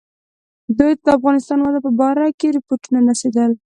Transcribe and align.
دوی 0.77 0.93
ته 1.01 1.03
د 1.11 1.15
افغانستان 1.17 1.57
وضع 1.61 1.79
په 1.87 1.91
باره 1.99 2.25
کې 2.39 2.47
رپوټونه 2.57 2.99
رسېدل. 3.09 3.51